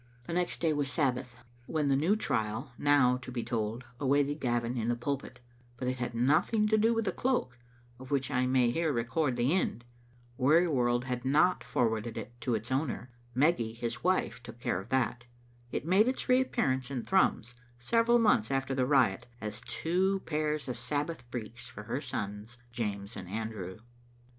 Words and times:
The 0.23 0.33
next 0.33 0.61
day 0.61 0.73
was 0.73 0.91
Sabbath, 0.91 1.35
when 1.67 1.91
a 1.91 1.95
new 1.95 2.15
trial, 2.15 2.71
now 2.79 3.17
to 3.17 3.31
be 3.31 3.43
told, 3.43 3.83
awaited 3.99 4.39
Gavin 4.39 4.75
in 4.75 4.87
the 4.87 4.95
pulpit; 4.95 5.41
but 5.77 5.87
it 5.87 5.99
had 5.99 6.15
nothing 6.15 6.67
to 6.69 6.77
do 6.79 6.91
with 6.91 7.05
the 7.05 7.11
cloak, 7.11 7.59
of 7.99 8.09
which 8.09 8.31
I 8.31 8.47
may 8.47 8.71
here 8.71 8.91
record 8.91 9.35
the 9.35 9.53
end. 9.53 9.85
Wearyworld 10.39 11.03
had 11.03 11.23
not 11.23 11.63
forwarded 11.63 12.17
it 12.17 12.33
to 12.41 12.55
its 12.55 12.71
owner; 12.71 13.11
Meggy, 13.35 13.73
his 13.75 14.03
wife, 14.03 14.41
took 14.41 14.59
care 14.59 14.81
of 14.81 14.89
that. 14.89 15.25
It 15.71 15.85
made 15.85 16.07
its 16.07 16.27
reappear 16.27 16.71
ance 16.71 16.89
in 16.89 17.03
Thrums, 17.05 17.53
several 17.77 18.17
months 18.17 18.49
after 18.49 18.73
the 18.73 18.87
riot, 18.87 19.27
as 19.39 19.61
two 19.67 20.21
pairs 20.21 20.67
of 20.67 20.79
Sabbath 20.79 21.29
breeks 21.29 21.67
for 21.67 21.83
her 21.83 22.01
sons, 22.01 22.57
James 22.71 23.15
and 23.15 23.29
Andrew. 23.29 23.77